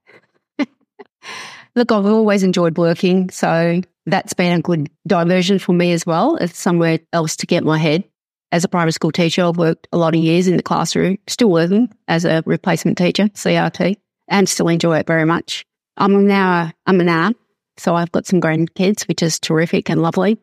Look, 1.76 1.92
I've 1.92 2.06
always 2.06 2.44
enjoyed 2.44 2.78
working. 2.78 3.30
So 3.30 3.82
that's 4.06 4.34
been 4.34 4.60
a 4.60 4.62
good 4.62 4.90
diversion 5.06 5.60
for 5.60 5.74
me 5.74 5.92
as 5.92 6.06
well. 6.06 6.38
It's 6.38 6.58
somewhere 6.58 7.00
else 7.14 7.36
to 7.38 7.46
get 7.46 7.64
my 7.64 7.78
head. 7.78 8.04
As 8.52 8.64
a 8.64 8.70
primary 8.70 8.94
school 8.94 9.12
teacher, 9.12 9.44
I've 9.44 9.58
worked 9.58 9.88
a 9.92 9.98
lot 9.98 10.16
of 10.16 10.22
years 10.22 10.48
in 10.48 10.56
the 10.56 10.64
classroom, 10.64 11.18
still 11.28 11.52
working 11.52 11.90
as 12.08 12.24
a 12.24 12.42
replacement 12.46 12.98
teacher, 12.98 13.26
CRT, 13.26 13.98
and 14.30 14.48
still 14.48 14.70
enjoy 14.70 14.98
it 15.00 15.08
very 15.08 15.26
much. 15.26 15.66
I'm 15.98 16.28
now 16.28 16.62
a, 16.62 16.74
I'm 16.86 17.02
an 17.02 17.10
aunt, 17.10 17.38
so 17.76 17.96
I've 17.96 18.12
got 18.12 18.26
some 18.26 18.40
grandkids, 18.40 19.08
which 19.08 19.22
is 19.22 19.40
terrific 19.40 19.90
and 19.90 20.02
lovely. 20.02 20.40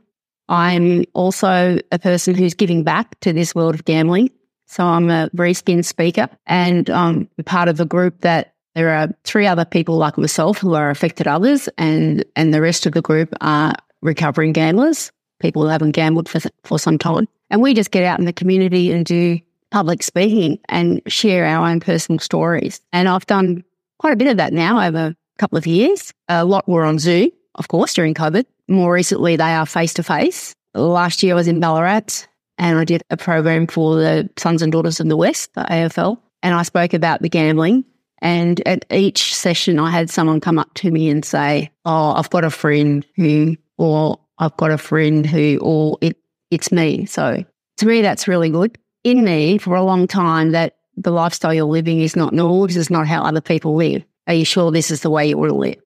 I'm 0.48 1.04
also 1.14 1.78
a 1.90 1.98
person 1.98 2.34
who's 2.34 2.54
giving 2.54 2.84
back 2.84 3.18
to 3.20 3.32
this 3.32 3.54
world 3.54 3.74
of 3.74 3.84
gambling. 3.84 4.30
So 4.66 4.84
I'm 4.84 5.10
a 5.10 5.30
Respin 5.34 5.84
speaker 5.84 6.28
and 6.46 6.88
I'm 6.90 7.28
part 7.44 7.68
of 7.68 7.80
a 7.80 7.84
group 7.84 8.20
that 8.20 8.53
there 8.74 8.90
are 8.90 9.08
three 9.24 9.46
other 9.46 9.64
people 9.64 9.96
like 9.96 10.18
myself 10.18 10.58
who 10.58 10.74
are 10.74 10.90
affected 10.90 11.26
others 11.26 11.68
and, 11.78 12.24
and 12.36 12.52
the 12.52 12.60
rest 12.60 12.86
of 12.86 12.92
the 12.92 13.02
group 13.02 13.32
are 13.40 13.74
recovering 14.02 14.52
gamblers, 14.52 15.12
people 15.40 15.62
who 15.62 15.68
haven't 15.68 15.92
gambled 15.92 16.28
for, 16.28 16.40
for 16.64 16.78
some 16.78 16.98
time. 16.98 17.28
And 17.50 17.62
we 17.62 17.74
just 17.74 17.90
get 17.90 18.04
out 18.04 18.18
in 18.18 18.24
the 18.24 18.32
community 18.32 18.90
and 18.90 19.06
do 19.06 19.38
public 19.70 20.02
speaking 20.02 20.58
and 20.68 21.00
share 21.06 21.44
our 21.44 21.68
own 21.68 21.80
personal 21.80 22.18
stories. 22.18 22.80
And 22.92 23.08
I've 23.08 23.26
done 23.26 23.64
quite 23.98 24.12
a 24.12 24.16
bit 24.16 24.28
of 24.28 24.36
that 24.36 24.52
now 24.52 24.80
over 24.86 25.06
a 25.06 25.16
couple 25.38 25.58
of 25.58 25.66
years. 25.66 26.12
A 26.28 26.44
lot 26.44 26.68
were 26.68 26.84
on 26.84 26.98
Zoom, 26.98 27.30
of 27.56 27.68
course, 27.68 27.94
during 27.94 28.14
COVID. 28.14 28.44
More 28.68 28.92
recently, 28.92 29.36
they 29.36 29.52
are 29.54 29.66
face 29.66 29.94
to 29.94 30.02
face. 30.02 30.54
Last 30.74 31.22
year, 31.22 31.34
I 31.34 31.36
was 31.36 31.48
in 31.48 31.60
Ballarat 31.60 32.26
and 32.58 32.78
I 32.78 32.84
did 32.84 33.02
a 33.10 33.16
program 33.16 33.66
for 33.66 33.96
the 33.96 34.28
Sons 34.36 34.62
and 34.62 34.72
Daughters 34.72 35.00
of 35.00 35.08
the 35.08 35.16
West, 35.16 35.54
the 35.54 35.62
AFL. 35.62 36.18
And 36.42 36.54
I 36.54 36.62
spoke 36.62 36.92
about 36.92 37.22
the 37.22 37.28
gambling. 37.28 37.84
And 38.24 38.66
at 38.66 38.84
each 38.90 39.34
session, 39.34 39.78
I 39.78 39.90
had 39.90 40.10
someone 40.10 40.40
come 40.40 40.58
up 40.58 40.74
to 40.74 40.90
me 40.90 41.08
and 41.08 41.24
say, 41.24 41.70
Oh, 41.84 42.12
I've 42.12 42.30
got 42.30 42.42
a 42.42 42.50
friend 42.50 43.06
who, 43.14 43.56
or 43.78 44.18
I've 44.38 44.56
got 44.56 44.72
a 44.72 44.78
friend 44.78 45.24
who, 45.24 45.60
or 45.62 45.98
it, 46.00 46.16
it's 46.50 46.72
me. 46.72 47.06
So 47.06 47.44
to 47.76 47.86
me, 47.86 48.02
that's 48.02 48.26
really 48.26 48.50
good. 48.50 48.76
In 49.04 49.22
me, 49.22 49.58
for 49.58 49.76
a 49.76 49.84
long 49.84 50.08
time, 50.08 50.50
that 50.50 50.76
the 50.96 51.12
lifestyle 51.12 51.54
you're 51.54 51.66
living 51.66 52.00
is 52.00 52.16
not 52.16 52.32
normal. 52.32 52.66
This 52.66 52.76
is 52.76 52.90
not 52.90 53.06
how 53.06 53.22
other 53.22 53.40
people 53.40 53.76
live. 53.76 54.04
Are 54.26 54.34
you 54.34 54.44
sure 54.44 54.72
this 54.72 54.90
is 54.90 55.02
the 55.02 55.10
way 55.10 55.28
you 55.28 55.38
want 55.38 55.50
to 55.50 55.56
live? 55.56 55.82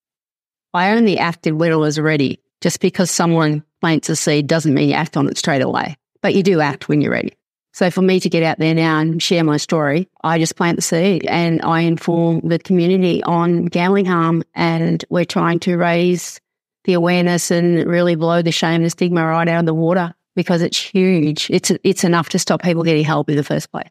I 0.72 0.92
only 0.92 1.18
acted 1.18 1.54
when 1.54 1.72
I 1.72 1.76
was 1.76 2.00
ready. 2.00 2.40
Just 2.62 2.80
because 2.80 3.10
someone 3.10 3.64
plants 3.80 4.08
a 4.08 4.16
seed 4.16 4.46
doesn't 4.46 4.74
mean 4.74 4.88
you 4.88 4.94
act 4.94 5.16
on 5.16 5.28
it 5.28 5.38
straight 5.38 5.62
away 5.62 5.96
but 6.22 6.34
you 6.34 6.42
do 6.42 6.60
act 6.60 6.88
when 6.88 7.00
you're 7.00 7.12
ready. 7.12 7.36
So 7.78 7.92
for 7.92 8.02
me 8.02 8.18
to 8.18 8.28
get 8.28 8.42
out 8.42 8.58
there 8.58 8.74
now 8.74 8.98
and 8.98 9.22
share 9.22 9.44
my 9.44 9.56
story, 9.56 10.08
I 10.24 10.40
just 10.40 10.56
plant 10.56 10.74
the 10.74 10.82
seed 10.82 11.24
and 11.26 11.62
I 11.62 11.82
inform 11.82 12.40
the 12.40 12.58
community 12.58 13.22
on 13.22 13.66
gambling 13.66 14.04
harm 14.04 14.42
and 14.56 15.04
we're 15.10 15.24
trying 15.24 15.60
to 15.60 15.76
raise 15.76 16.40
the 16.86 16.94
awareness 16.94 17.52
and 17.52 17.86
really 17.86 18.16
blow 18.16 18.42
the 18.42 18.50
shame 18.50 18.82
and 18.82 18.90
stigma 18.90 19.24
right 19.24 19.46
out 19.46 19.60
of 19.60 19.66
the 19.66 19.74
water 19.74 20.12
because 20.34 20.60
it's 20.60 20.76
huge. 20.76 21.48
It's 21.50 21.70
it's 21.84 22.02
enough 22.02 22.30
to 22.30 22.40
stop 22.40 22.62
people 22.62 22.82
getting 22.82 23.04
help 23.04 23.30
in 23.30 23.36
the 23.36 23.44
first 23.44 23.70
place. 23.70 23.90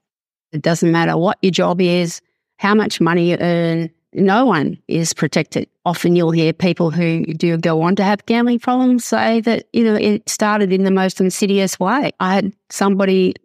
It 0.51 0.61
doesn't 0.61 0.91
matter 0.91 1.15
what 1.15 1.37
your 1.41 1.51
job 1.51 1.79
is, 1.79 2.19
how 2.57 2.75
much 2.75 2.99
money 2.99 3.31
you 3.31 3.37
earn, 3.39 3.89
no 4.11 4.45
one 4.45 4.77
is 4.89 5.13
protected. 5.13 5.69
Often 5.85 6.17
you'll 6.17 6.31
hear 6.31 6.51
people 6.51 6.91
who 6.91 7.23
do 7.23 7.55
go 7.55 7.81
on 7.83 7.95
to 7.95 8.03
have 8.03 8.25
gambling 8.25 8.59
problems 8.59 9.05
say 9.05 9.39
that, 9.41 9.63
you 9.71 9.85
know, 9.85 9.95
it 9.95 10.27
started 10.27 10.73
in 10.73 10.83
the 10.83 10.91
most 10.91 11.21
insidious 11.21 11.79
way. 11.79 12.11
I 12.19 12.33
had 12.33 12.53
somebody 12.69 13.35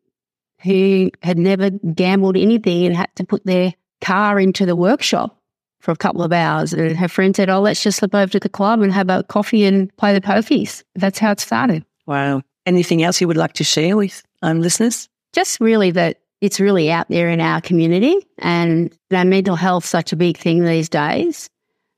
who 0.62 1.10
had 1.22 1.38
never 1.38 1.70
gambled 1.70 2.36
anything 2.36 2.86
and 2.86 2.96
had 2.96 3.14
to 3.16 3.24
put 3.24 3.44
their 3.44 3.74
car 4.00 4.38
into 4.38 4.66
the 4.66 4.76
workshop 4.76 5.38
for 5.80 5.90
a 5.90 5.96
couple 5.96 6.22
of 6.22 6.32
hours. 6.32 6.72
And 6.72 6.96
her 6.96 7.08
friend 7.08 7.34
said, 7.34 7.50
Oh, 7.50 7.60
let's 7.60 7.82
just 7.82 7.98
slip 7.98 8.14
over 8.14 8.30
to 8.32 8.40
the 8.40 8.48
club 8.48 8.80
and 8.80 8.92
have 8.92 9.10
a 9.10 9.24
coffee 9.24 9.64
and 9.64 9.94
play 9.96 10.14
the 10.14 10.20
pokies. 10.20 10.82
That's 10.94 11.18
how 11.18 11.32
it 11.32 11.40
started. 11.40 11.84
Wow. 12.06 12.42
Anything 12.66 13.02
else 13.02 13.20
you 13.20 13.28
would 13.28 13.36
like 13.36 13.54
to 13.54 13.64
share 13.64 13.96
with 13.96 14.22
um, 14.42 14.60
listeners? 14.60 15.08
Just 15.32 15.60
really 15.60 15.90
that 15.90 16.20
it's 16.40 16.60
really 16.60 16.90
out 16.90 17.08
there 17.08 17.28
in 17.28 17.40
our 17.40 17.60
community 17.60 18.16
and 18.38 18.92
you 19.10 19.16
know, 19.16 19.24
mental 19.24 19.56
health 19.56 19.84
such 19.84 20.12
a 20.12 20.16
big 20.16 20.36
thing 20.36 20.64
these 20.64 20.88
days. 20.88 21.48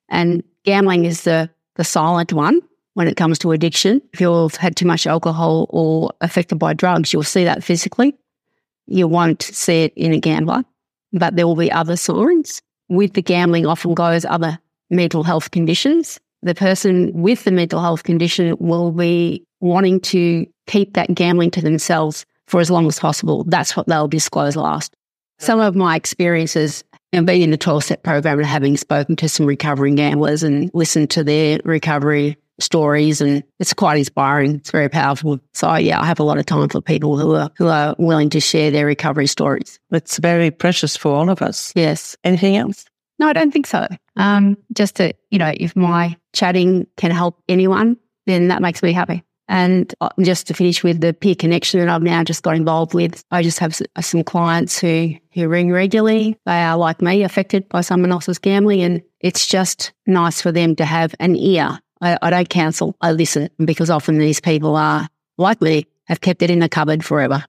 And 0.09 0.43
gambling 0.65 1.05
is 1.05 1.25
the, 1.25 1.51
the 1.77 1.85
silent 1.85 2.33
one 2.33 2.61
when 2.95 3.09
it 3.09 3.17
comes 3.17 3.39
to 3.41 3.53
addiction. 3.53 4.01
If 4.13 4.21
you've 4.21 4.57
had 4.57 4.77
too 4.77 4.87
much 4.87 5.07
alcohol 5.07 5.67
or 5.71 6.13
affected 6.21 6.57
by 6.57 6.75
drugs, 6.75 7.13
you'll 7.13 7.23
see 7.23 7.45
that 7.45 7.65
physically. 7.65 8.15
You 8.87 9.09
won't 9.09 9.43
see 9.43 9.85
it 9.85 9.93
in 9.97 10.13
a 10.13 10.21
gambler, 10.21 10.65
but 11.13 11.37
there 11.37 11.47
will 11.47 11.57
be 11.57 11.73
other 11.73 11.97
signs. 11.97 12.61
With 12.89 13.15
the 13.15 13.23
gambling 13.23 13.67
often 13.67 13.95
goes 13.95 14.25
other 14.25 14.59
mental 14.91 15.23
health 15.23 15.51
conditions. 15.51 16.21
The 16.43 16.55
person 16.55 17.11
with 17.15 17.45
the 17.45 17.51
mental 17.51 17.81
health 17.81 18.03
condition 18.03 18.57
will 18.61 18.93
be 18.93 19.45
wanting 19.61 20.01
to 20.01 20.47
keep 20.67 20.95
that 20.95 21.15
gambling 21.15 21.51
to 21.53 21.63
themselves 21.63 22.27
for 22.47 22.61
as 22.61 22.71
long 22.71 22.87
as 22.87 23.01
possible. 23.01 23.45
That's 23.45 23.77
what 23.77 23.87
they'll 23.87 24.09
disclose 24.09 24.57
last. 24.57 24.95
Some 25.39 25.61
of 25.61 25.75
my 25.75 25.97
experiences 25.97 26.85
and 27.13 27.27
being 27.27 27.43
in 27.43 27.51
the 27.51 27.57
12 27.57 27.85
step 27.85 28.03
program 28.03 28.39
and 28.39 28.47
having 28.47 28.77
spoken 28.77 29.17
to 29.17 29.29
some 29.29 29.47
recovering 29.47 29.95
gamblers 29.95 30.43
and 30.43 30.71
listened 30.75 31.11
to 31.11 31.25
their 31.25 31.61
recovery 31.65 32.37
stories 32.61 33.21
and 33.21 33.43
it's 33.59 33.75
quite 33.75 33.99
inspiring. 33.99 34.57
It's 34.57 34.71
very 34.71 34.89
powerful. 34.89 35.41
So 35.55 35.75
yeah, 35.75 36.01
I 36.01 36.07
have 36.07 36.21
a 36.21 36.25
lot 36.25 36.39
of 36.39 36.47
time 36.47 36.69
for 36.69 36.81
people 36.81 37.19
who 37.19 37.35
are 37.35 37.51
who 37.57 37.69
are 37.69 37.95
willing 37.99 38.31
to 38.31 38.41
share 38.41 38.71
their 38.71 38.87
recovery 38.87 39.27
stories. 39.27 39.79
It's 39.91 40.19
very 40.19 40.51
precious 40.51 40.97
for 40.97 41.15
all 41.15 41.31
of 41.31 41.43
us. 41.43 41.73
Yes. 41.75 42.17
Anything 42.25 42.57
else? 42.57 42.85
No, 43.19 43.29
I 43.29 43.33
don't 43.33 43.53
think 43.53 43.67
so. 43.67 43.87
Um, 44.17 44.57
just 44.73 44.97
to, 44.97 45.13
you 45.31 45.39
know, 45.39 45.53
if 45.57 45.77
my 45.77 46.17
chatting 46.33 46.87
can 46.97 47.11
help 47.11 47.41
anyone, 47.49 47.97
then 48.27 48.49
that 48.49 48.63
makes 48.63 48.83
me 48.83 48.93
happy. 48.93 49.23
And 49.47 49.95
uh, 50.01 50.09
just 50.23 50.47
to 50.47 50.55
finish 50.55 50.83
with 50.83 51.01
the 51.01 51.13
peer 51.13 51.35
connection 51.35 51.81
that 51.81 51.89
I've 51.89 52.03
now 52.03 52.25
just 52.25 52.43
got 52.43 52.57
involved 52.57 52.95
with, 52.95 53.23
I 53.31 53.43
just 53.43 53.59
have 53.59 53.79
uh, 53.95 54.01
some 54.01 54.25
clients 54.25 54.79
who, 54.79 55.15
who 55.33 55.49
ring 55.49 55.71
regularly. 55.71 56.39
They 56.47 56.63
are 56.63 56.79
like 56.79 57.03
me, 57.03 57.23
affected 57.23 57.69
by 57.69 57.83
someone 57.83 58.11
else's 58.11 58.39
gambling. 58.39 58.83
And 58.83 59.03
it's 59.21 59.47
just 59.47 59.93
nice 60.07 60.41
for 60.41 60.51
them 60.51 60.75
to 60.77 60.85
have 60.85 61.15
an 61.21 61.37
ear. 61.37 61.79
I, 62.05 62.19
I 62.21 62.31
don't 62.31 62.49
counsel, 62.49 62.97
I 63.01 63.13
listen 63.13 63.49
because 63.65 63.89
often 63.89 64.19
these 64.19 64.41
people 64.41 64.77
are 64.77 65.09
like 65.39 65.61
me, 65.63 65.87
have 66.05 66.21
kept 66.21 66.43
it 66.43 66.51
in 66.51 66.59
the 66.59 66.69
cupboard 66.69 67.05
forever. 67.05 67.45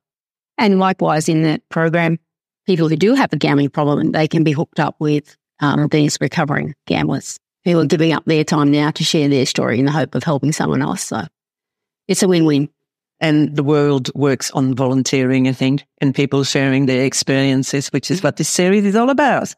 And 0.58 0.80
likewise 0.80 1.28
in 1.28 1.44
that 1.44 1.68
program, 1.70 2.18
people 2.66 2.88
who 2.88 2.96
do 2.96 3.14
have 3.16 3.34
a 3.34 3.38
gambling 3.38 3.70
problem, 3.70 4.14
they 4.14 4.28
can 4.28 4.44
be 4.44 4.54
hooked 4.54 4.80
up 4.80 4.96
with 5.00 5.36
um, 5.60 5.90
these 5.90 6.18
recovering 6.22 6.74
gamblers 6.88 7.38
who 7.66 7.78
are 7.80 7.86
giving 7.86 8.14
up 8.14 8.24
their 8.26 8.46
time 8.46 8.72
now 8.72 8.92
to 8.92 9.04
share 9.04 9.28
their 9.28 9.46
story 9.46 9.78
in 9.78 9.86
the 9.86 9.92
hope 9.92 10.16
of 10.16 10.24
helping 10.24 10.54
someone 10.54 10.82
else. 10.82 11.04
So 11.04 11.24
it's 12.08 12.24
a 12.24 12.28
win-win. 12.28 12.70
And 13.20 13.56
the 13.56 13.64
world 13.64 14.10
works 14.16 14.52
on 14.52 14.74
volunteering, 14.74 15.48
I 15.48 15.54
think, 15.54 15.86
and 16.00 16.14
people 16.14 16.44
sharing 16.44 16.86
their 16.86 17.06
experiences, 17.06 17.90
which 17.90 18.10
is 18.10 18.24
what 18.24 18.38
this 18.38 18.50
series 18.50 18.86
is 18.86 18.96
all 18.96 19.10
about. 19.10 19.54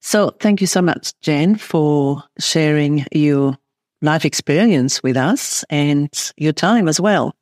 So 0.00 0.30
thank 0.40 0.60
you 0.60 0.66
so 0.66 0.82
much, 0.82 1.18
Jan, 1.20 1.56
for 1.56 2.22
sharing 2.38 3.06
your 3.12 3.56
life 4.04 4.24
experience 4.24 5.02
with 5.02 5.16
us 5.16 5.64
and 5.70 6.32
your 6.36 6.52
time 6.52 6.88
as 6.88 7.00
well. 7.00 7.34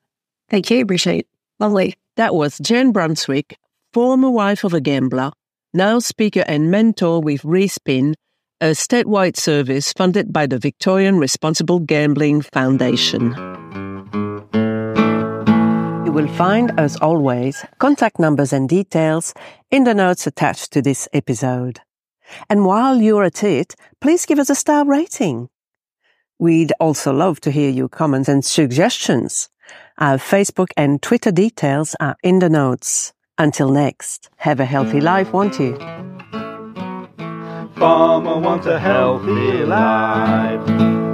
Thank 0.48 0.70
you. 0.70 0.80
Appreciate. 0.82 1.26
Lovely. 1.58 1.94
That 2.16 2.34
was 2.34 2.58
Jan 2.58 2.92
Brunswick, 2.92 3.58
former 3.92 4.30
wife 4.30 4.64
of 4.64 4.72
a 4.72 4.80
gambler, 4.80 5.32
now 5.74 5.98
speaker 5.98 6.44
and 6.46 6.70
mentor 6.70 7.20
with 7.20 7.42
Respin, 7.42 8.14
a 8.60 8.66
statewide 8.66 9.36
service 9.36 9.92
funded 9.92 10.32
by 10.32 10.46
the 10.46 10.58
Victorian 10.58 11.18
Responsible 11.18 11.80
Gambling 11.80 12.42
Foundation. 12.42 13.34
You 16.04 16.12
will 16.12 16.28
find, 16.28 16.78
as 16.78 16.96
always, 16.98 17.64
contact 17.78 18.18
numbers 18.18 18.52
and 18.52 18.68
details 18.68 19.34
in 19.70 19.84
the 19.84 19.94
notes 19.94 20.26
attached 20.26 20.70
to 20.72 20.82
this 20.82 21.08
episode. 21.12 21.80
And 22.48 22.64
while 22.66 23.00
you're 23.00 23.24
at 23.24 23.42
it, 23.42 23.74
please 24.00 24.26
give 24.26 24.38
us 24.38 24.50
a 24.50 24.54
star 24.54 24.86
rating. 24.86 25.48
We'd 26.42 26.72
also 26.80 27.12
love 27.12 27.38
to 27.42 27.52
hear 27.52 27.70
your 27.70 27.88
comments 27.88 28.28
and 28.28 28.44
suggestions. 28.44 29.48
Our 29.98 30.16
Facebook 30.16 30.72
and 30.76 31.00
Twitter 31.00 31.30
details 31.30 31.94
are 32.00 32.16
in 32.24 32.40
the 32.40 32.50
notes. 32.50 33.12
Until 33.38 33.70
next, 33.70 34.28
have 34.38 34.58
a 34.58 34.64
healthy 34.64 35.00
life, 35.00 35.32
won't 35.32 35.60
you? 35.60 35.76
Farmer 37.76 38.40
wants 38.40 38.66
a 38.66 38.80
healthy 38.80 39.64
life. 39.64 41.11